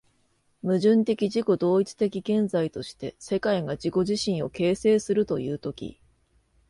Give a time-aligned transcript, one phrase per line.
[0.63, 5.99] 矛盾的自己同一的現在として、世界が自己自身を形成するという時、